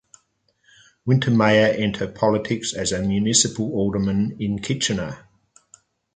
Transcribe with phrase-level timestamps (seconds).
[1.07, 5.27] Wintermeyer enter politics as a municipal alderman in Kitchener.